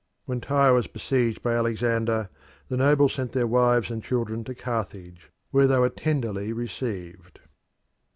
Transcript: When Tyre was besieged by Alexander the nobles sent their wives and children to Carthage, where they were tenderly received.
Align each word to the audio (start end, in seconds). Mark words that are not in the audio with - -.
When 0.25 0.41
Tyre 0.41 0.73
was 0.73 0.87
besieged 0.87 1.43
by 1.43 1.53
Alexander 1.53 2.29
the 2.69 2.75
nobles 2.75 3.13
sent 3.13 3.33
their 3.33 3.45
wives 3.45 3.91
and 3.91 4.03
children 4.03 4.43
to 4.45 4.55
Carthage, 4.55 5.29
where 5.51 5.67
they 5.67 5.77
were 5.77 5.89
tenderly 5.89 6.51
received. 6.53 7.39